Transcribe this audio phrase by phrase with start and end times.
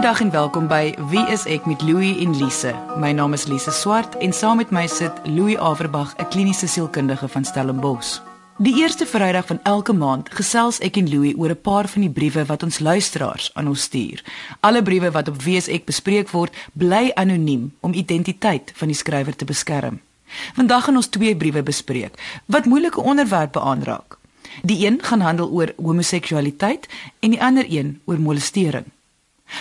[0.00, 2.70] Goeiedag en welkom by Wie is ek met Louie en Lise.
[2.96, 7.28] My naam is Lise Swart en saam met my sit Louie Averbag, 'n kliniese sielkundige
[7.28, 8.20] van Stellenbosch.
[8.56, 12.10] Die eerste Vrydag van elke maand gesels ek en Louie oor 'n paar van die
[12.10, 14.24] briewe wat ons luisteraars aan ons stuur.
[14.60, 18.96] Alle briewe wat op Wie is ek bespreek word, bly anoniem om identiteit van die
[18.96, 20.00] skrywer te beskerm.
[20.54, 24.18] Vandag gaan ons twee briewe bespreek wat moeilike onderwerpe aanraak.
[24.62, 26.88] Die een gaan handel oor homoseksualiteit
[27.18, 28.84] en die ander een oor molestering.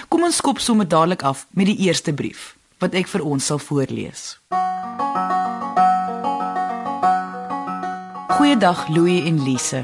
[0.08, 3.60] Kom ons skop sommer dadelik af met die eerste brief wat ek vir ons sal
[3.60, 4.40] voorlees.
[8.40, 9.84] Goeiedag Louie en Lise.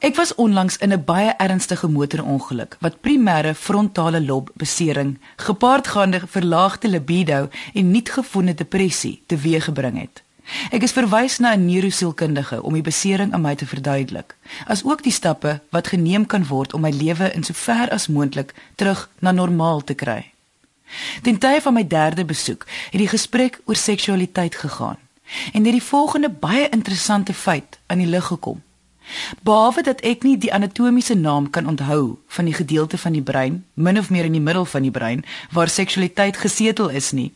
[0.00, 6.88] Ek was onlangs in 'n baie ernstige motorongeluk wat primêre frontale lob besering, gepaardgaande verlaagde
[6.88, 10.22] libido en nie-gevoelde depressie teweeggebring het.
[10.70, 15.12] Ek is verwys na 'n neurosielkundige om die besering aan my te verduidelik, asook die
[15.12, 19.84] stappe wat geneem kan word om my lewe in sover as moontlik terug na normaal
[19.84, 20.32] te kry.
[21.22, 24.98] Ten tye van my derde besoek het die gesprek oor seksualiteit gegaan
[25.52, 28.62] en het die volgende baie interessante feit aan die lig gekom.
[29.42, 33.64] Behalwe dat ek nie die anatomiese naam kan onthou van die gedeelte van die brein,
[33.74, 37.32] min of meer in die middel van die brein waar seksualiteit gesetel is nie,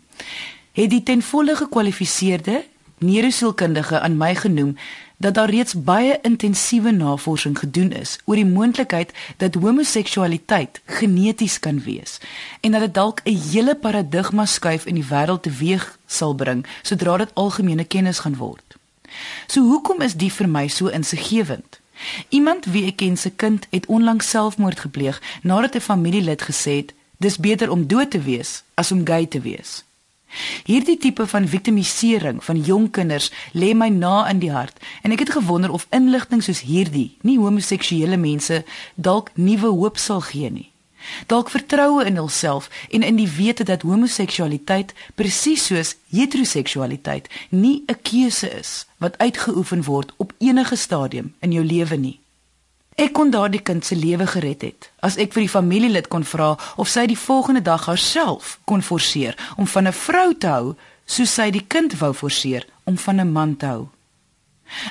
[0.73, 2.65] het die ten volle gekwalifiseerde
[2.99, 4.77] neurosielkundige aan my genoem
[5.17, 11.81] dat daar reeds baie intensiewe navorsing gedoen is oor die moontlikheid dat homoseksualiteit geneties kan
[11.81, 12.19] wees
[12.61, 17.17] en dat dit dalk 'n hele paradigma skuif in die wêreld teweeg sal bring sodra
[17.17, 18.77] dit algemene kennis gaan word.
[19.47, 21.81] So hoekom is dit vir my so insiggewend?
[22.29, 26.95] Iemand wie ek ken se kind het onlangs selfmoord gepleeg nadat 'n familielid gesê het
[27.17, 29.85] dis beter om dood te wees as om gay te wees.
[30.65, 35.19] Hierdie tipe van victimisering van jong kinders lê my na in die hart en ek
[35.19, 40.71] het gewonder of inligting soos hierdie nie homoseksuele mense dalk nuwe hoop sal gee nie.
[41.27, 48.01] Dalk vertroue in hulself en in die wete dat homoseksualiteit presies soos heteroseksualiteit nie 'n
[48.03, 52.24] keuse is wat uitgeoefen word op enige stadium in jou lewe nie.
[52.95, 54.91] Ek kon daardie kind se lewe gered het.
[55.03, 59.35] As ek vir die familielid kon vra of sy die volgende dag haarself kon forceer
[59.57, 63.33] om van 'n vrou te hou, soos sy die kind wou forceer om van 'n
[63.33, 63.89] man te hou.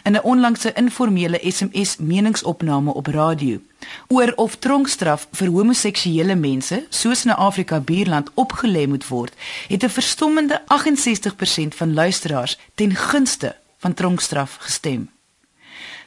[0.03, 3.59] In 'n onlangse informele SMS meningsopname op radio
[4.07, 9.33] oor of tronkstraf vir homoseksuele mense soos in Afrika buurland opgelê moet word,
[9.67, 15.09] het 'n verstommende 68% van luisteraars ten gunste van tronkstraf gestem.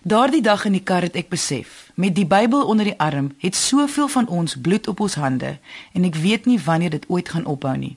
[0.02, 3.56] Daardie dag in die kar het ek besef, met die Bybel onder die arm, het
[3.56, 5.58] soveel van ons bloed op ons hande
[5.92, 7.96] en ek weet nie wanneer dit ooit gaan ophou nie.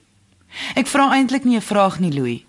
[0.80, 2.44] Ek vra eintlik nie 'n vraag nie, Louis.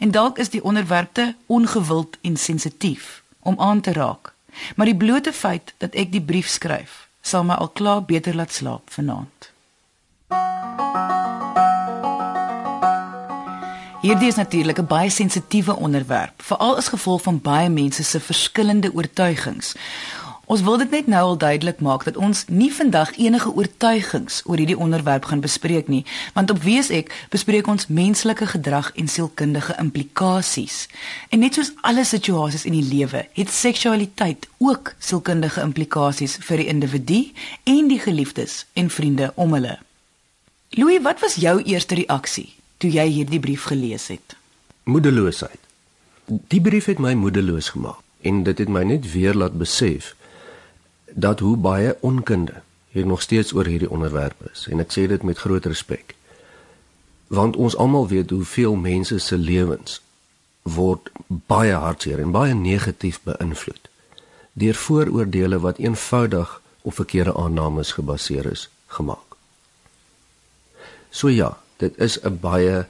[0.00, 4.32] En dalk is die onderwerp te ongewild en sensitief om aan te raak.
[4.76, 8.52] Maar die blote feit dat ek die brief skryf, sal my al klaar beter laat
[8.52, 9.52] slaap vanaand.
[14.00, 18.92] Hierdie is natuurlik 'n baie sensitiewe onderwerp, veral as gevolg van baie mense se verskillende
[18.94, 19.74] oortuigings.
[20.44, 24.60] Ons wil dit net nou al duidelik maak dat ons nie vandag enige oortuigings oor
[24.60, 26.02] hierdie onderwerp gaan bespreek nie,
[26.36, 30.84] want op wees ek bespreek ons menslike gedrag en sielkundige implikasies.
[31.32, 36.68] En net soos alle situasies in die lewe, het seksualiteit ook sielkundige implikasies vir die
[36.72, 37.20] individu
[37.64, 39.78] en die geliefdes en vriende om hulle.
[40.76, 42.50] Louis, wat was jou eerste reaksie
[42.82, 44.36] toe jy hierdie brief gelees het?
[44.84, 45.60] Moedeloosheid.
[46.52, 50.14] Die brief het my moedeloos gemaak en dit het my net weer laat besef
[51.14, 55.22] dat hoe baie onkunde hier nog steeds oor hierdie onderwerp is en ek sê dit
[55.22, 56.14] met groot respek.
[57.26, 60.00] Want ons almal weet hoeveel mense se lewens
[60.62, 63.90] word baie hartseer en baie negatief beïnvloed
[64.54, 69.34] deur vooroordeele wat eenvoudig op verkeerde aannames gebaseer is gemaak.
[71.10, 72.86] So ja, dit is 'n baie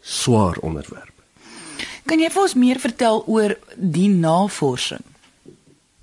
[0.00, 1.16] swaar onderwerp.
[2.04, 5.09] Kan jy vir ons meer vertel oor die navorsing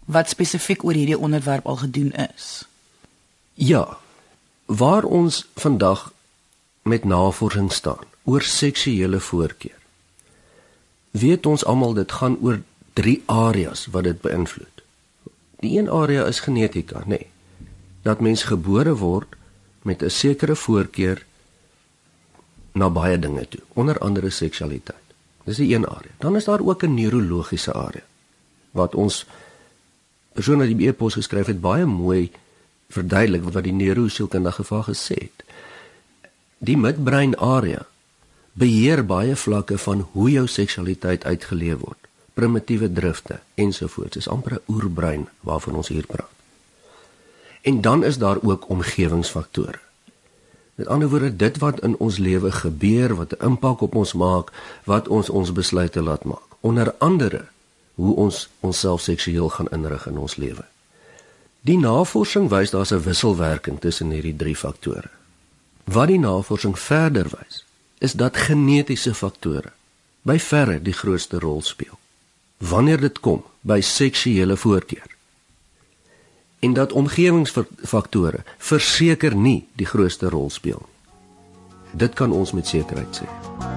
[0.07, 2.63] wat spesifiek oor hierdie onderwerp al gedoen is?
[3.53, 3.97] Ja.
[4.65, 6.11] Waar ons vandag
[6.83, 9.79] met navorsing staan oor seksuele voorkeur.
[11.11, 12.61] Weet ons almal dit gaan oor
[12.93, 14.83] drie areas wat dit beïnvloed.
[15.63, 17.07] Die een area is genetika, nê.
[17.07, 17.27] Nee,
[18.03, 19.35] dat mens gebore word
[19.81, 21.25] met 'n sekere voorkeur
[22.71, 25.05] na baie dinge toe, onder andere seksualiteit.
[25.43, 26.11] Dis die een area.
[26.17, 28.03] Dan is daar ook 'n neurologiese area
[28.71, 29.25] wat ons
[30.37, 32.29] persoon wat die e-pos geskryf het baie mooi
[32.93, 35.45] verduidelik wat die neurosielkundige van gesê het.
[36.63, 37.85] Die midbrein area
[38.57, 41.99] beheer baie vlakke van hoe jou seksualiteit uitgeleef word,
[42.33, 44.17] primitiewe drifte ensovoorts.
[44.17, 46.33] Dis amper 'n oerbrein waarvan ons hier praat.
[47.61, 49.79] En dan is daar ook omgewingsfaktore
[50.77, 54.51] Met ander woorde, dit wat in ons lewe gebeur, wat 'n impak op ons maak,
[54.83, 56.45] wat ons ons besluite laat maak.
[56.59, 57.45] Onder andere
[57.97, 60.65] hoe ons onsself seksueel gaan inrig in ons lewe.
[61.65, 65.09] Die navorsing wys daar's 'n wisselwerking tussen hierdie drie faktore.
[65.83, 67.63] Wat die navorsing verder wys,
[67.97, 69.71] is dat genetiese faktore
[70.21, 71.97] by verre die grootste rol speel
[72.57, 75.15] wanneer dit kom by seksuele voorkeur.
[76.59, 80.95] En dat omgewingsfaktore verseker nie die grootste rol speel nie.
[81.91, 83.76] Dit kan ons met sekerheid sê.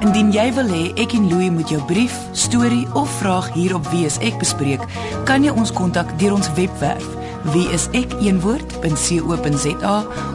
[0.00, 3.84] Indien jy wil hê ek en Louie moet jou brief, storie of vraag hier op
[3.92, 4.80] Wie is ek bespreek,
[5.28, 7.04] kan jy ons kontak deur ons webwerf
[7.52, 8.36] wieisek.co.za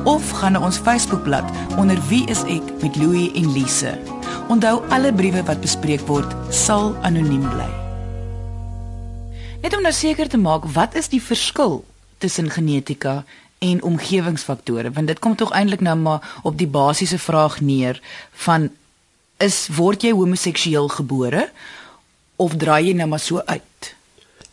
[0.09, 1.49] of gaan na ons Facebookblad
[1.81, 3.97] onder Wie is ek met Louie en Lise.
[4.53, 7.69] Onthou alle briewe wat bespreek word sal anoniem bly.
[9.65, 11.81] Net om nou seker te maak, wat is die verskil
[12.21, 13.23] tussen genetika
[13.65, 14.93] en omgewingsfaktore?
[14.93, 18.01] Want dit kom tog eintlik nou maar op die basiese vraag neer
[18.45, 18.69] van
[19.37, 21.49] is word jy homoseksueel gebore
[22.35, 23.95] of draai jy nou maar so uit?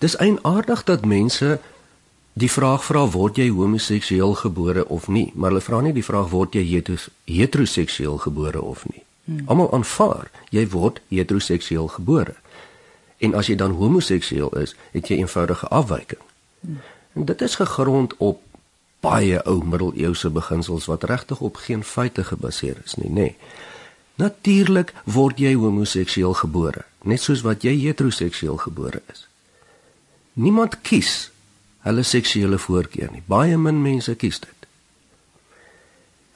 [0.02, 1.58] Dis eienaardig dat mense
[2.32, 6.31] die vraag vra word jy homoseksueel gebore of nie, maar hulle vra nie die vraag
[6.32, 6.64] word jy
[7.29, 9.02] heteroseksueel gebore of nie.
[9.25, 9.43] Hmm.
[9.46, 12.34] Almal aanvaar jy word heteroseksueel gebore.
[13.23, 16.23] En as jy dan homoseksueel is, het jy eenvoudige afwyking.
[16.61, 16.81] Hmm.
[17.14, 18.40] En dit is gegrond op
[19.02, 23.29] baie ou middeleeuse beginsels wat regtig op geen feite gebaseer is nie, nê.
[23.31, 23.37] Nee.
[24.20, 29.26] Natuurlik word jy homoseksueel gebore, net soos wat jy heteroseksueel gebore is.
[30.32, 31.31] Niemand kies
[31.87, 33.25] hulle seksuele voorkeur nie.
[33.26, 34.69] Baie min mense kies dit.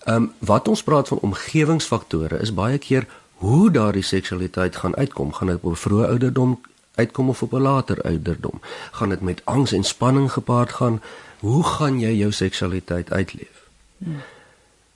[0.07, 3.07] Ehm um, wat ons praat van omgewingsfaktore is baie keer
[3.43, 5.33] hoe daardie seksualiteit gaan uitkom.
[5.33, 6.61] Gaan dit op 'n vroeë ouderdom
[6.95, 8.61] uitkom of op 'n later ouderdom?
[8.91, 11.03] Gaan dit met angs en spanning gepaard gaan?
[11.41, 13.69] Hoe gaan jy jou seksualiteit uitleef?
[13.99, 14.23] Hmm.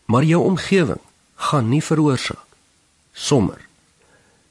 [0.04, 1.00] Maar jou omgewing
[1.34, 2.49] gaan nie veroorsaak
[3.20, 3.60] sommer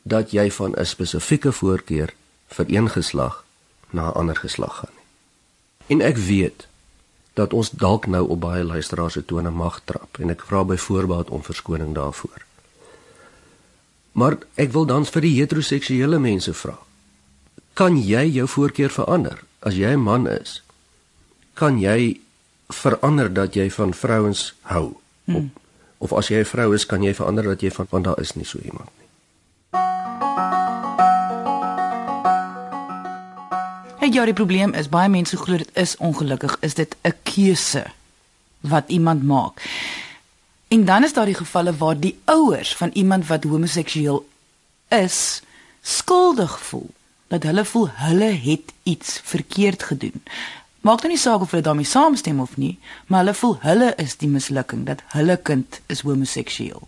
[0.01, 2.13] dat jy van 'n spesifieke voorkeur
[2.47, 3.43] vir een geslag
[3.89, 5.07] na 'n ander geslag gaan nie.
[5.87, 6.67] En ek weet
[7.33, 11.29] dat ons dalk nou op baie luisteraars se tone mag trap en ek vra byvoorbeeld
[11.29, 12.45] om verskoning daarvoor.
[14.11, 16.77] Maar ek wil dan vir die heteroseksuele mense vra.
[17.73, 20.63] Kan jy jou voorkeur verander as jy 'n man is?
[21.53, 22.19] Kan jy
[22.67, 24.99] verander dat jy van vrouens hou?
[25.23, 25.51] Hmm
[25.99, 28.35] of as jy 'n vrou is, kan jy verander dat jy van want daar is
[28.35, 29.07] nie so iemand nie.
[33.99, 37.85] Hey, ja, die probleem is baie mense glo dit is ongelukkig, is dit 'n keuse
[38.59, 39.61] wat iemand maak.
[40.67, 44.27] En dan is daar die gevalle waar die ouers van iemand wat homoseksueel
[44.87, 45.41] is
[45.81, 46.89] skuldig voel
[47.27, 50.23] dat hulle voel hulle het iets verkeerd gedoen.
[50.81, 54.15] Maak dan nie saak of hulle daarmee saamstem of nie, maar hulle voel hulle is
[54.17, 56.87] die mislukking dat hulle kind is homoseksueel.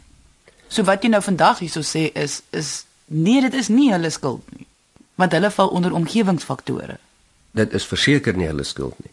[0.72, 4.46] So wat jy nou vandag hierso sê is is nee, dit is nie hulle skuld
[4.56, 4.68] nie.
[5.20, 6.96] Want hulle val onder omgewingsfaktore.
[7.52, 9.12] Dit is verseker nie hulle skuld nie.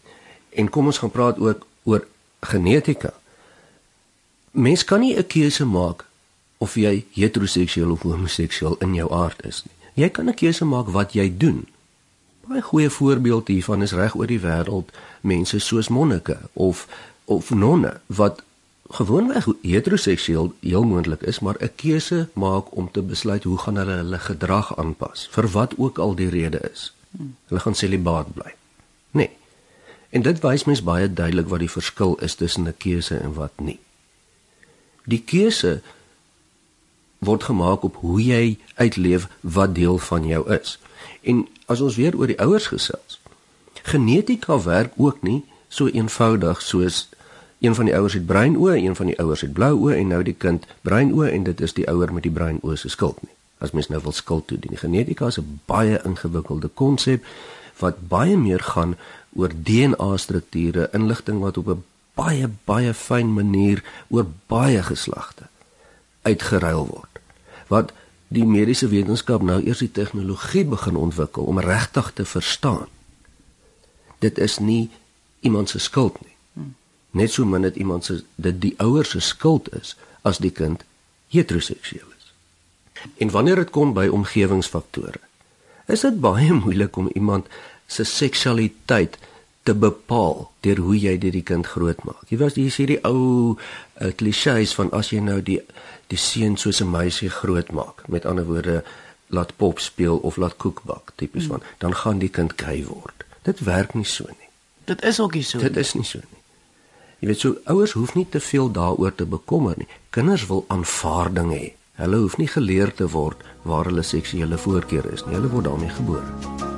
[0.55, 2.07] En kom ons gaan praat ook oor
[2.47, 3.11] genetika.
[4.51, 6.05] Mens kan nie 'n keuse maak
[6.57, 10.03] of jy heteroseksueel of homoseksueel in jou aard is nie.
[10.03, 11.67] Jy kan 'n keuse maak wat jy doen
[12.49, 16.87] baie goeie voorbeeld hiervan is reg oor die wêreld mense soos monnike of
[17.25, 18.41] of nonne wat
[18.89, 23.97] gewoonweg heteroseksueel heel moontlik is maar 'n keuse maak om te besluit hoe gaan hulle
[24.01, 26.93] hulle gedrag aanpas vir wat ook al die rede is.
[27.45, 28.53] Hulle gaan celibaat bly.
[29.11, 29.29] Nee.
[30.09, 33.51] En dit wys mens baie duidelik wat die verskil is tussen 'n keuse en wat
[33.55, 33.79] nie.
[35.03, 35.81] Die keuse
[37.17, 40.79] word gemaak op hoe jy uitleef wat deel van jou is.
[41.21, 43.19] En as ons weer oor die ouers gesels.
[43.83, 47.07] Genetika werk ook nie so eenvoudig soos
[47.59, 50.07] een van die ouers het bruin oë, een van die ouers het blou oë en
[50.07, 52.89] nou die kind bruin oë en dit is die ouer met die bruin oë se
[52.89, 53.33] skuld nie.
[53.59, 54.77] As mens nou wil skuld toe dien.
[54.77, 57.25] Genetika is 'n baie ingewikkelde konsep
[57.79, 58.95] wat baie meer gaan
[59.35, 61.83] oor DNA strukture, inligting wat op 'n
[62.15, 65.47] baie baie fyn manier oor baie geslagte
[66.21, 67.19] uitgeruil word.
[67.67, 67.91] Wat
[68.29, 72.87] die mediese wetenskap nou eers die tegnologie begin ontwikkel om regtig te verstaan.
[74.21, 74.89] Dit is nie
[75.39, 76.35] iemand se skuld nie.
[77.11, 80.83] Net so min dit iemand se dit die ouers se skuld is as die kind
[81.33, 82.33] heteroseksueel is.
[83.17, 85.21] En wanneer dit kom by omgewingsfaktore,
[85.89, 87.49] is dit baie moeilik om iemand
[87.87, 89.17] se seksualiteit
[89.63, 92.23] te bepaal deur hoe jy dit die kind grootmaak.
[92.29, 95.59] Jy weet jy sê die ou uh, klisjées van as jy nou die
[96.09, 98.83] die seun soos 'n meisie grootmaak, met ander woorde
[99.29, 101.51] laat pop speel of laat koek bak, tipies hmm.
[101.51, 103.25] van, dan gaan die kind gay word.
[103.43, 104.49] Dit werk nie so nie.
[104.85, 105.59] Dit is ook nie so.
[105.59, 106.41] Dit is nie so nie.
[107.19, 109.89] Jy weet so ouers hoef nie te veel daaroor te bekommer nie.
[110.09, 111.67] Kinders wil aanvaarding hê.
[111.99, 115.35] Hulle hoef nie geleer te word waar hulle seksuele voorkeur is nie.
[115.35, 116.68] Hulle word daarmee gebore.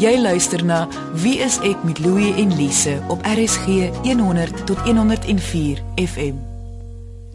[0.00, 0.86] Jy luister na
[1.20, 6.38] Wie is ek met Louie en Lise op RSG 100 tot 104 FM.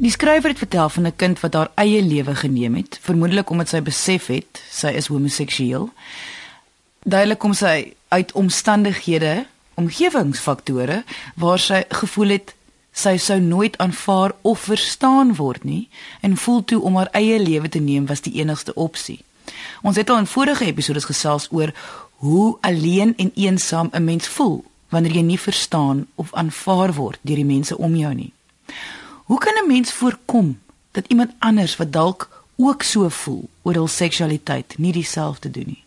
[0.01, 3.69] Die skrywer het vertel van 'n kind wat haar eie lewe geneem het, vermoedelik omdat
[3.69, 5.89] sy besef het sy is homoseksueel.
[7.03, 11.03] Duidelik kom sy uit omstandighede, omgewingsfaktore
[11.35, 12.53] waar sy gevoel het
[12.91, 15.89] sy sou nooit aanvaar of verstaan word nie
[16.21, 19.19] en voel toe om haar eie lewe te neem was die enigste opsie.
[19.81, 21.73] Ons het al in vorige episodes gesels oor
[22.25, 27.35] hoe alleen en eensaam 'n mens voel wanneer jy nie verstaan of aanvaar word deur
[27.35, 28.33] die mense om jou nie.
[29.25, 30.59] Hoe kan 'n mens voorkom
[30.91, 35.83] dat iemand anders wat dalk ook so voel oor hul seksualiteit nie dieselfde doen nie?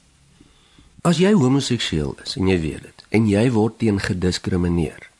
[1.00, 5.10] As jy homoseksueel is en jy weet dit en jy word teen gediskrimineer,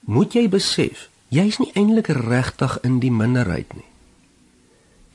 [0.00, 3.90] moet jy besef jy's nie eintlik regtig in die minderheid nie.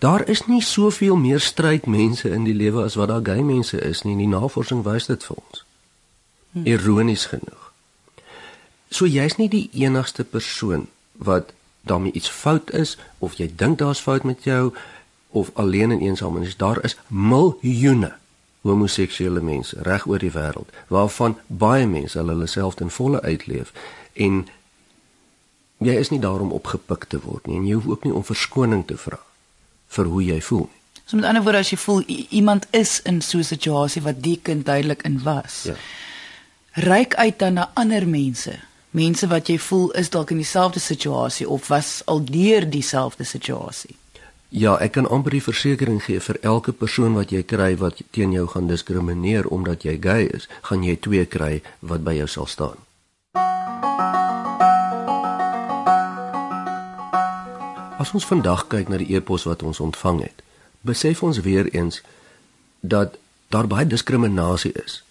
[0.02, 3.78] Daar is nie soveel meer stryd mense in die lewe as wat daar gay mense
[3.78, 4.16] is nie.
[4.18, 5.66] Die navorsing wys dit vir ons.
[6.52, 6.66] Hm.
[6.66, 7.68] Ironies genoeg.
[8.90, 10.88] So jy's nie die enigste persoon
[11.22, 11.54] wat
[11.86, 14.74] daarmee iets fout is of jy dink daar's fout met jou
[15.30, 16.58] of alleen en eensaam is.
[16.58, 18.16] Daar is miljoene
[18.62, 23.74] homoseksuele mense reg oor die wêreld waarvan baie mense hulle hulle self ten volle uitleef
[24.14, 24.44] en
[25.82, 28.86] jy is nie daarom opgepik te word nie en jy hoef ook nie om verskoning
[28.90, 29.22] te vra
[29.96, 30.70] vir hoe jy voel.
[31.06, 34.40] So met ander woorde as jy voel iemand is in so 'n situasie wat die
[34.42, 35.64] kind duidelik in was.
[35.64, 35.76] Ja.
[36.72, 38.60] Ryk uit dan na ander mense.
[38.92, 43.96] Mense wat jy voel is dalk in dieselfde situasie of was al deur dieselfde situasie.
[44.50, 48.34] Ja, ek kan amper die versekering gee vir elke persoon wat jy kry wat teen
[48.36, 52.46] jou gaan diskrimineer omdat jy gay is, gaan jy twee kry wat by jou sal
[52.46, 52.76] staan.
[58.02, 60.40] As ons vandag kyk na die e-pos wat ons ontvang het,
[60.82, 62.02] besef ons weer eens
[62.80, 63.20] dat
[63.54, 65.04] daar baie diskriminasie is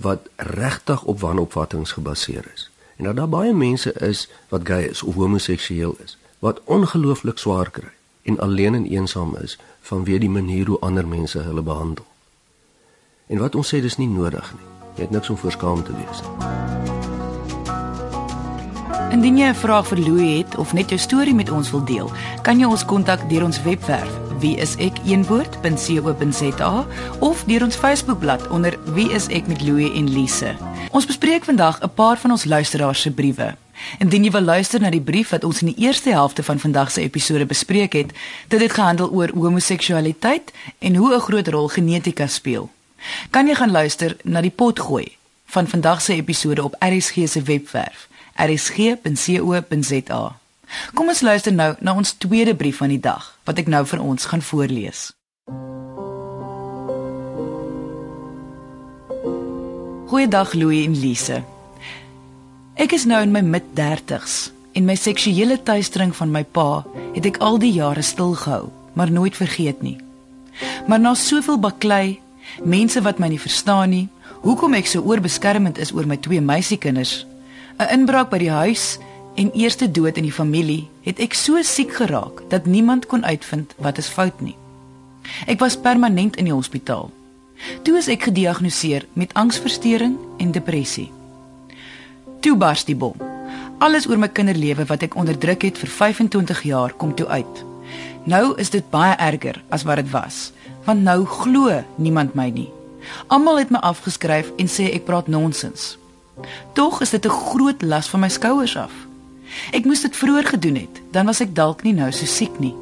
[0.00, 2.70] wat regtig op wanopvattinge gebaseer is.
[2.96, 7.70] En dat daar baie mense is wat gay is of homoseksueel is wat ongelooflik swaar
[7.70, 9.58] kry en alleen en eensaam is
[9.90, 12.06] vanweë die manier hoe ander mense hulle behandel.
[13.26, 14.68] En wat ons sê dis nie nodig nie.
[14.96, 17.01] Jy het niks om voor skaam te wees nie.
[19.12, 22.12] Indien jy 'n vraag vir Louie het of net jou storie met ons wil deel,
[22.42, 26.86] kan jy ons kontak deur ons webwerf wieisek1woord.co.za
[27.18, 30.56] of deur ons Facebookblad onder Wie is ek met Louie en Lise.
[30.90, 33.54] Ons bespreek vandag 'n paar van ons luisteraars se briewe.
[33.98, 36.90] Indien jy wil luister na die brief wat ons in die eerste helfte van vandag
[36.90, 38.12] se episode bespreek het,
[38.48, 42.70] dit het gehandel oor homoseksualiteit en hoe 'n groot rol genetika speel.
[43.30, 45.16] Kan jy gaan luister na die potgooi
[45.46, 50.22] van vandag se episode op RSG se webwerf rsg.co.za.
[50.94, 54.00] Kom ons luister nou na ons tweede brief van die dag wat ek nou vir
[54.00, 55.10] ons gaan voorlees.
[60.12, 61.42] Goeiedag Louie en Lise.
[62.76, 66.84] Ek is nou in my mid-30s en my seksuele tuistering van my pa
[67.14, 69.98] het ek al die jare stil gehou, maar nooit vergeet nie.
[70.88, 72.20] Maar na soveel baklei,
[72.64, 74.06] mense wat my nie verstaan nie,
[74.44, 77.22] hoekom ek so oorbeskermend is oor my twee meisiekinders
[77.82, 78.98] 'n inbraak by die huis
[79.34, 83.74] en eerste dood in die familie het ek so siek geraak dat niemand kon uitvind
[83.78, 84.56] wat is fout nie.
[85.46, 87.10] Ek was permanent in die hospitaal.
[87.82, 91.10] Toe is ek gediagnoseer met angsversteuring en depressie.
[92.40, 93.14] Toe bars die bom.
[93.78, 97.64] Alles oor my kinderlewe wat ek onderdruk het vir 25 jaar kom toe uit.
[98.24, 100.52] Nou is dit baie erger as wat dit was,
[100.84, 102.70] want nou glo niemand my nie.
[103.26, 105.96] Almal het my afgeskryf en sê ek praat nonsens.
[106.72, 108.92] Tog is dit 'n groot las van my skouers af.
[109.70, 112.74] Ek moes dit vroeër gedoen het, dan was ek dalk nie nou so siek nie.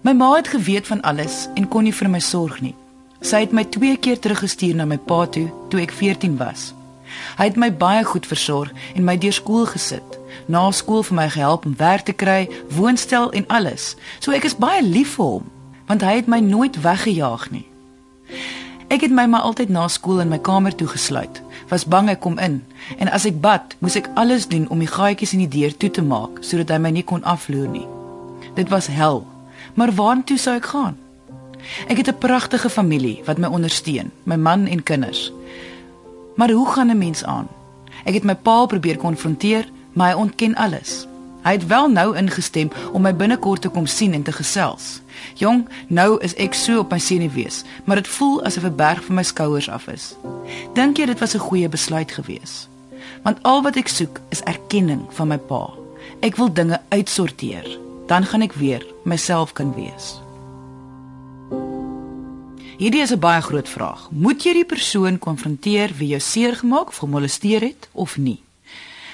[0.00, 2.74] My ma het geweet van alles en kon nie vir my sorg nie.
[3.20, 6.74] Sy het my 2 keer teruggestuur na my pa toe toe ek 14 was.
[7.36, 10.18] Hy het my baie goed versorg en my deur skool gesit.
[10.46, 13.96] Na skool vir my gehelp om werk te kry, woonstel en alles.
[14.20, 15.50] So ek is baie lief vir hom,
[15.86, 17.66] want hy het my nooit weggejaag nie.
[18.88, 22.38] Ek het my maar altyd na skool in my kamer toegesluit was bang ek kom
[22.38, 22.62] in
[22.98, 25.90] en as ek bad, moes ek alles doen om die gaatjies in die deur toe
[25.90, 27.86] te maak sodat hy my nie kon afloer nie.
[28.54, 29.26] Dit was hel.
[29.74, 30.96] Maar waartoe sou ek gaan?
[31.88, 35.32] Ek het 'n pragtige familie wat my ondersteun, my man en kinders.
[36.36, 37.48] Maar hoe gaan 'n mens aan?
[38.04, 41.07] Ek het my pa probeer konfronteer, maar hy ontken alles.
[41.42, 45.00] Hy het wel nou ingestem om my binnekort te kom sien en te gesels.
[45.34, 49.14] Jong, nou is ek so op my senuwees, maar dit voel asof 'n berg van
[49.14, 50.14] my skouers af is.
[50.74, 52.68] Dink jy dit was 'n goeie besluit gewees?
[53.22, 55.70] Want al wat ek soek is erkenning van my pa.
[56.20, 57.78] Ek wil dinge uitsorteer.
[58.06, 60.20] Dan gaan ek weer myself kan wees.
[62.78, 64.08] Hierdie is 'n baie groot vraag.
[64.10, 68.42] Moet jy die persoon konfronteer wie jou seer gemaak of gemolesteer het of nie?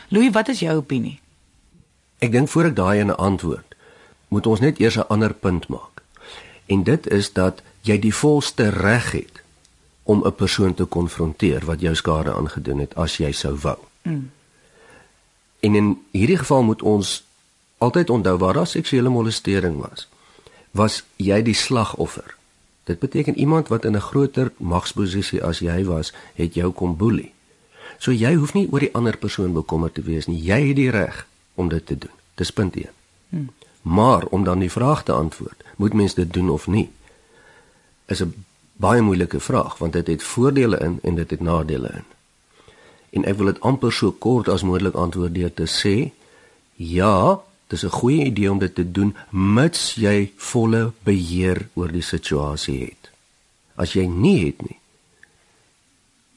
[0.09, 1.19] Louis, wat is jou opinie?
[2.25, 3.75] Ek dink voor ek daai 'n antwoord,
[4.29, 6.03] moet ons net eers 'n ander punt maak.
[6.67, 9.43] En dit is dat jy die volste reg het
[10.03, 13.79] om 'n persoon te konfronteer wat jou skade aangedoen het as jy sou wou.
[14.03, 14.31] Mm.
[15.61, 17.25] En in hierdie geval moet ons
[17.79, 20.09] altyd onthou waar daar seksuele molestering was,
[20.71, 22.37] was jy die slagoffer.
[22.85, 27.33] Dit beteken iemand wat in 'n groter magsposisie as jy was, het jou kom boelie.
[27.99, 30.43] So jy hoef nie oor die ander persoon bekommerd te wees nie.
[30.43, 32.11] Jy het die reg om dit te doen.
[32.35, 32.91] Dis punt 1.
[33.29, 33.51] Hmm.
[33.83, 36.91] Maar om dan die vraag te antwoord, moet mens dit doen of nie?
[38.07, 42.05] Is 'n baie moeilike vraag want dit het voordele in en dit het nadele in.
[43.11, 46.11] En ek wil dit amper so kort as moontlik antwoord deur te sê
[46.77, 52.03] ja, dis 'n goeie idee om dit te doen mits jy volle beheer oor die
[52.03, 53.11] situasie het.
[53.75, 54.79] As jy nie het nie,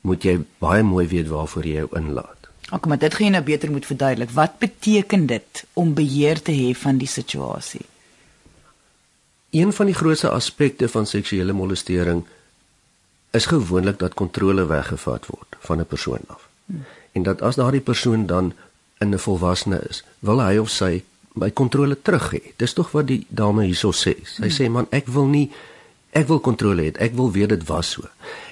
[0.02, 2.47] moet jy baie mooi weet waarvoor jy jou inlaat.
[2.72, 4.32] Ok, maar dit gaan jy nou beter moet verduidelik.
[4.36, 7.86] Wat beteken dit om beheer te hê van die situasie?
[9.56, 12.26] Een van die grootste aspekte van seksuele molestering
[13.32, 16.48] is gewoonlik dat kontrole weggevat word van 'n persoon af.
[16.66, 16.84] Hmm.
[17.12, 18.54] En dat as daardie persoon dan
[19.00, 22.42] in 'n volwassene is, wil hy of sy by kontrole terug hê.
[22.56, 24.16] Dis tog wat die dame hierso sê.
[24.24, 24.52] Sy hmm.
[24.52, 25.52] sê man, ek wil nie
[26.12, 26.92] ek wil kontrole hê.
[26.98, 28.02] Ek wil weet dit was so.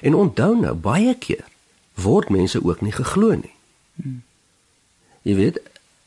[0.00, 1.44] En onthou nou, baie keer
[1.94, 3.55] word mense ook nie geglo nie.
[4.02, 4.22] Hmm.
[5.22, 5.60] Jy weet,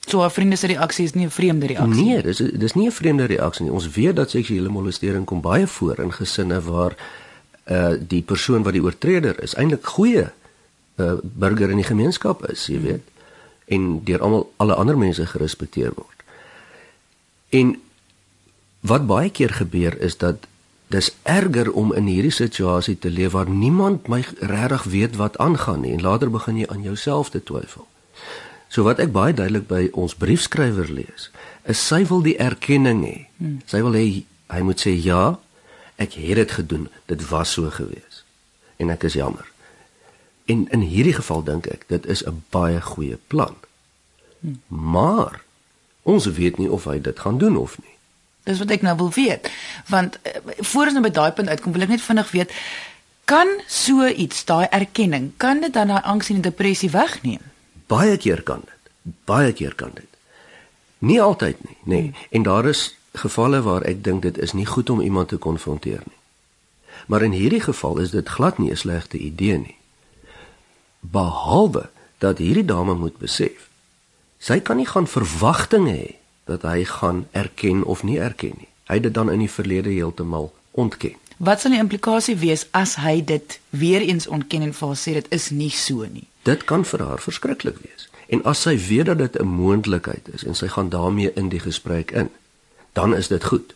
[0.09, 2.13] so 'n vriende se reaksie is nie 'n vreemde reaksie nie.
[2.13, 3.73] Nee, dis dis nie 'n vreemde reaksie nie.
[3.73, 6.95] Ons weet dat seksuele molestering kom baie voor in gesinne waar
[7.69, 10.31] uh die persoon wat die oortreder is eintlik goeie
[10.95, 13.03] uh burger in die gemeenskap is, jy weet,
[13.65, 16.23] en deur almal alle ander mense gerespekteer word.
[17.49, 17.81] En
[18.79, 20.47] wat baie keer gebeur is dat
[20.89, 25.83] dis erger om in hierdie situasie te leef waar niemand my regtig weet wat aangaan
[25.85, 27.85] nie en later begin jy aan jouself te twyfel.
[28.69, 31.29] So wat ek baie duidelik by ons briefskrywer lees,
[31.69, 33.17] is sy wil die erkenning hê.
[33.37, 33.59] Hmm.
[33.69, 34.05] Sy wil hê
[34.49, 35.37] hy moet sê ja,
[36.01, 38.23] ek het dit gedoen, dit was so gewees.
[38.81, 39.45] En ek is jammer.
[40.49, 43.55] En in hierdie geval dink ek dit is 'n baie goeie plan.
[44.41, 44.57] Hmm.
[44.67, 45.43] Maar
[46.03, 47.98] ons weet nie of hy dit gaan doen of nie.
[48.43, 49.49] Dis wat ek nou wil weet.
[49.87, 50.31] Want uh,
[50.71, 52.53] voor ons nou by daai punt uitkom, wil ek net vinnig weet
[53.29, 57.43] kan so iets, daai erkenning, kan dit dan daai angs en depressie wegneem?
[57.87, 59.13] Baie keer kan dit.
[59.29, 60.07] Baie keer kan dit.
[61.05, 61.89] Nie altyd nie, nê.
[61.93, 62.01] Nee.
[62.01, 62.25] Hmm.
[62.29, 66.01] En daar is gevalle waar ek dink dit is nie goed om iemand te konfronteer
[66.05, 66.17] nie.
[67.07, 69.77] Maar in hierdie geval is dit glad nie 'n slegte idee nie.
[70.99, 73.69] Behalwe dat hierdie dame moet besef,
[74.37, 76.15] sy kan nie gaan verwagtinge hê
[76.49, 78.69] dat hy gaan erken of nie erken nie.
[78.89, 81.15] Hy het dit dan in die verlede heeltemal ontken.
[81.37, 85.13] Wat sal die implikasie wees as hy dit weer eens ontken en vir haar sê
[85.15, 86.25] dit is nie so nie?
[86.43, 88.09] Dit kan vir haar verskriklik wees.
[88.27, 91.59] En as sy weet dat dit 'n moontlikheid is en sy gaan daarmee in die
[91.59, 92.29] gesprek in,
[92.93, 93.73] dan is dit goed.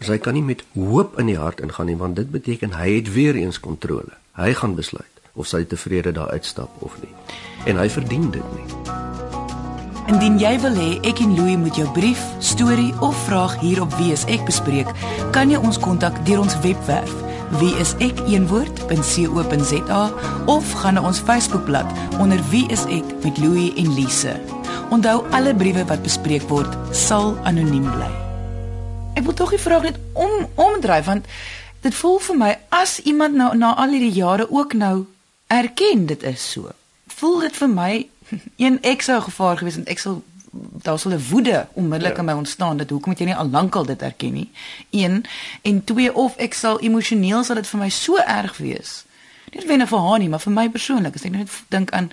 [0.00, 3.12] Sy kan nie met hoop in die hart ingaan nie want dit beteken hy het
[3.12, 4.16] weer eens kontrole.
[4.32, 7.14] Hy gaan besluit of sy tevrede daar uitstap of nie.
[7.64, 8.66] En hy verdien dit nie.
[10.04, 14.26] Indien jy wil hê ek en Louie moet jou brief, storie of vraag hierop wees
[14.28, 14.90] ek bespreek,
[15.32, 17.12] kan jy ons kontak deur ons webwerf
[17.60, 20.02] wie is ek eenwoord.co.za
[20.50, 21.88] of gaan na ons Facebookblad
[22.20, 24.36] onder wie is ek met Louie en Lise.
[24.92, 28.10] Onthou alle briewe wat bespreek word sal anoniem bly.
[29.14, 31.28] Ek wil tog die vraag net om omdryf want
[31.84, 35.06] dit voel vir my as iemand nou na al hierdie jare ook nou
[35.52, 36.72] erken dit is so.
[37.14, 37.92] Voel dit vir my
[38.64, 40.22] een ek sou gevaar gewees en ek sal
[40.82, 42.18] daar sal 'n woede onmiddellik ja.
[42.18, 44.50] in my ontstaan dat hoekom het jy nie al lankal dit erken nie?
[44.90, 45.24] Een
[45.62, 49.04] en twee of ek sal emosioneel sal dit vir my so erg wees.
[49.52, 51.14] Nie net vir haar nie, maar vir my persoonlik.
[51.14, 52.10] As ek net dink aan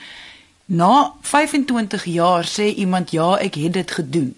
[0.65, 4.35] na 25 jaar sê iemand ja, ek het dit gedoen.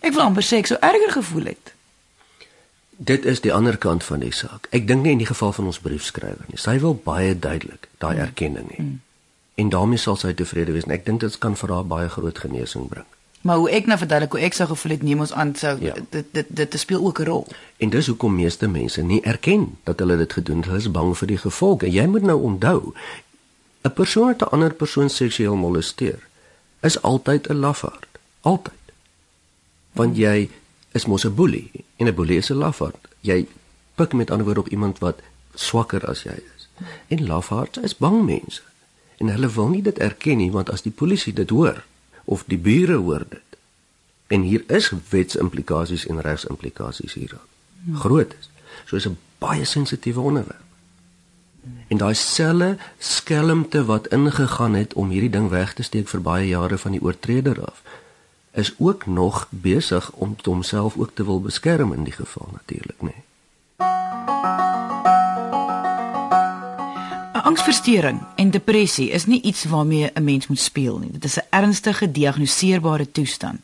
[0.00, 1.72] Ek wil amper sê ek sou erger gevoel het.
[2.96, 4.68] Dit is die ander kant van die saak.
[4.70, 6.58] Ek dink nie in die geval van ons briefskrywer nie.
[6.58, 8.20] Sy wil baie duidelik daai mm.
[8.20, 8.82] erkenning hê.
[8.82, 9.00] Mm
[9.56, 12.38] en daarmee sal sy tevrede wees en ek dink dit kan vir haar baie groot
[12.38, 13.06] genesing bring.
[13.46, 15.94] Maar hoe ek nou verduidelik hoe ek sou gevoel het neem ons aan sou ja.
[16.10, 17.46] dit dit dit speel ook 'n rol.
[17.76, 20.66] En dis hoekom meeste mense nie erken dat hulle dit gedoen het.
[20.66, 21.90] Hulle is bang vir die gevolge.
[21.90, 22.92] Jy moet nou onthou
[23.82, 26.20] 'n persoon wat 'n ander persoon seksueel molesteer
[26.82, 28.08] is altyd 'n lafaard.
[28.40, 28.84] Altyd.
[29.92, 30.50] Want jy
[30.92, 33.08] is mos 'n boelie en 'n boelie is 'n lafaard.
[33.20, 33.46] Jy
[33.94, 35.20] pik met ander woorde op iemand wat
[35.54, 36.68] swakker as jy is.
[37.08, 38.62] En lafaards is bang mense.
[39.16, 41.84] En hulle wil nie dit erken nie want as die polisie dit hoor
[42.24, 43.58] of die bure hoor dit.
[44.26, 47.48] En hier is wetsimplikasies en regsimplikasies hieraan.
[47.94, 48.50] Groot is.
[48.84, 50.64] So is 'n baie sensitiewe onderwerp.
[51.88, 56.48] En daai selle skelmte wat ingegaan het om hierdie ding weg te steek vir baie
[56.48, 57.82] jare van die oortreder af
[58.56, 63.12] is ook nog besig om homself ook te wil beskerm in die geval natuurlik, nê.
[63.12, 63.24] Nee.
[67.46, 71.10] Angsversteuring en depressie is nie iets waarmee 'n mens moet speel nie.
[71.12, 73.60] Dit is 'n ernstige gediagnoseerbare toestand.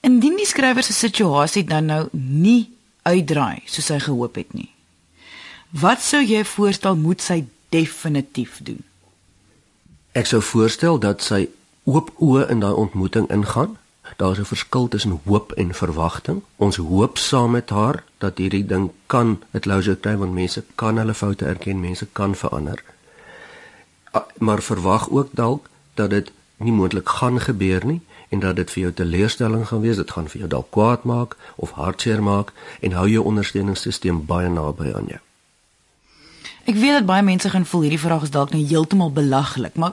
[0.00, 4.70] Indien die skrywer se situasie dan nou nie uitdraai soos hy gehoop het nie.
[5.70, 8.84] Wat sou jy voorstel moet sy definitief doen?
[10.12, 11.48] Ek sou voorstel dat sy
[11.84, 13.76] oop oë in daai ontmoeting ingaan.
[14.16, 16.42] Daar's 'n verskil tussen hoop en verwagting.
[16.56, 20.96] Ons hoop saam met haar dat hierdie ding kan 'n closure kry want mense kan
[20.96, 22.84] hulle foute erken, mense kan verander.
[24.38, 28.82] Maar verwag ook dalk dat dit nie moontlik gaan gebeur nie en dat dit vir
[28.82, 32.92] jou teleurstelling gaan wees, dit gaan vir jou dalk kwaad maak of hartseer maak en
[32.92, 35.20] hou jou ondersteuningssisteem baie naby aan jou.
[36.64, 39.92] Ek weet dat baie mense gaan voel hierdie vraag is dalk nou heeltemal belaglik, maar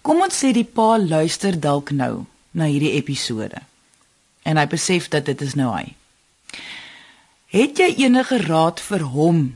[0.00, 3.62] Kom ons sê die pa luister dalk nou na hierdie episode.
[4.42, 5.94] En hy besef dat dit is nou hy.
[7.50, 9.54] Het jy enige raad vir hom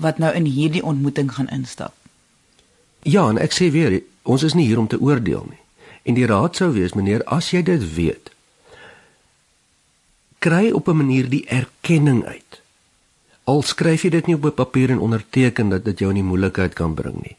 [0.00, 1.94] wat nou in hierdie ontmoeting gaan instap?
[3.02, 5.60] Ja, en ek sê weer, ons is nie hier om te oordeel nie.
[6.08, 8.32] En die raad sou wees, meneer, as jy dit weet,
[10.40, 12.60] kry op 'n manier die erkenning uit.
[13.44, 16.28] Al skryf jy dit nie op 'n papier en onderteken dat dit jou in die
[16.30, 17.36] moeilikheid kan bring nie.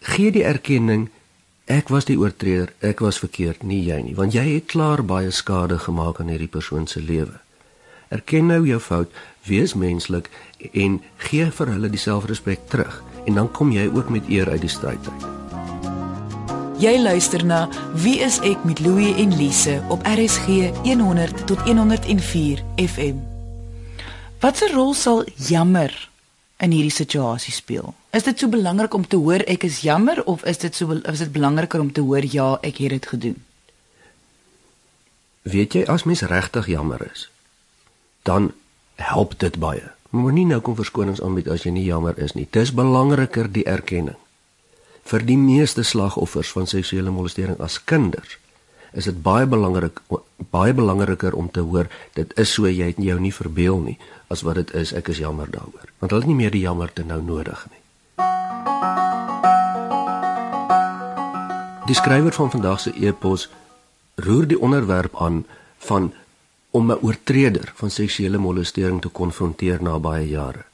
[0.00, 1.10] Gee die erkenning
[1.70, 5.30] Ek was die oortreder, ek was verkeerd, nie jy nie, want jy het klaar baie
[5.30, 7.36] skade gemaak aan hierdie persoon se lewe.
[8.10, 9.12] Erken nou jou fout,
[9.46, 10.26] wees menslik
[10.72, 10.96] en
[11.28, 14.72] gee vir hulle dieselfde respek terug en dan kom jy ook met eer uit die
[14.72, 15.28] stryd uit.
[16.82, 17.60] Jy luister na
[17.94, 23.22] Wie is ek met Louie en Lise op RSG 100 tot 104 FM.
[24.42, 25.94] Watse rol sal jammer
[26.58, 27.94] in hierdie situasie speel?
[28.10, 31.22] Is dit so belangrik om te hoor ek is jammer of is dit so is
[31.22, 33.36] dit belangriker om te hoor ja, ek het dit gedoen?
[35.46, 37.28] Weet jy as mens regtig jammer is,
[38.26, 38.50] dan
[38.98, 39.92] help dit baie.
[40.10, 42.48] Moenie nou kom verskonings aanbied as jy nie jammer is nie.
[42.50, 44.18] Dis belangriker die erkenning.
[45.06, 48.36] Vir die meeste slagoffers van seksuele molestering as kinders
[48.92, 50.00] is dit baie belangrik
[50.50, 51.86] baie belangriker om te hoor
[52.18, 53.98] dit is so jy het jou nie verbeel nie
[54.34, 57.06] as wat dit is ek is jammer daaroor want hulle het nie meer die jammerte
[57.06, 57.79] nou nodig nie
[61.86, 63.48] Die skrywer van vandag se e-pos
[64.14, 65.46] roer die onderwerp aan
[65.78, 66.12] van
[66.70, 70.64] om 'n oortreder van seksuele molestering te konfronteer na baie jare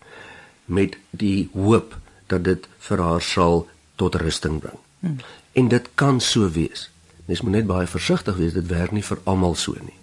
[0.65, 4.79] met die hoop dat dit vir haar sal tot rusting bring.
[4.99, 5.17] Hmm.
[5.53, 6.91] En dit kan so wees.
[7.25, 9.99] Mens moet net baie versigtig wees, dit werk nie vir almal so nie.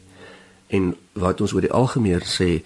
[0.67, 2.63] En wat ons oor die algemeen sê,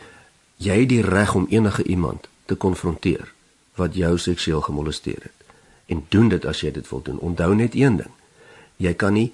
[0.55, 3.33] jy het die reg om enige iemand te konfronteer
[3.75, 5.45] wat jou seksueel gemolesteer het.
[5.85, 7.19] En doen dit as jy dit wil doen.
[7.19, 8.16] Onthou net een ding
[8.77, 9.31] jy kan nie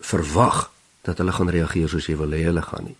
[0.00, 0.70] verwag
[1.02, 2.96] dat hulle gaan reageer soos jy wil hê hulle gaan nie.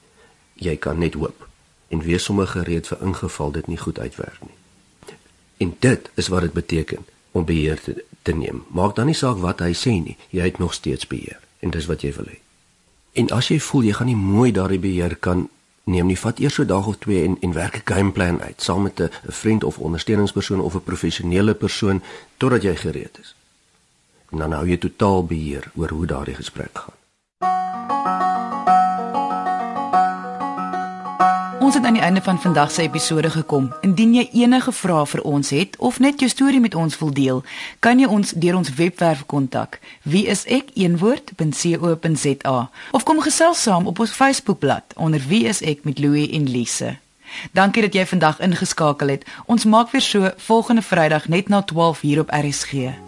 [0.58, 1.46] Jy kan net hoop
[1.88, 4.56] en wees sommer gereed vir ingeval dit nie goed uitwerk nie.
[5.64, 8.64] En dit is wat dit beteken om beheer te, te neem.
[8.68, 11.88] Maak dan nie saak wat hy sê nie, jy het nog steeds beheer en dis
[11.90, 12.38] wat jy wil hê.
[13.18, 15.48] En as jy voel jy gaan nie mooi daardie beheer kan
[15.88, 18.62] neem nie, vat eers so 'n dag of twee en en werk 'n gameplan uit
[18.62, 22.02] saam met 'n vriend of ondersteuningspersoon of 'n professionele persoon
[22.36, 23.34] totdat jy gereed is
[24.30, 26.98] en dan hou jy totaal beheer oor hoe daardie gesprek gaan.
[31.68, 33.72] Ons het aan die einde van vandag se episode gekom.
[33.80, 37.42] Indien jy enige vrae vir ons het of net jou storie met ons wil deel,
[37.84, 39.76] kan jy ons deur ons webwerf kontak.
[40.02, 40.70] Wie is ek?
[40.74, 46.48] eenwoord.co.za of kom gesels saam op ons Facebookblad onder Wie is ek met Louie en
[46.48, 46.96] Lise.
[47.52, 49.28] Dankie dat jy vandag ingeskakel het.
[49.44, 53.07] Ons maak weer so volgende Vrydag net na 12 hier op RSG.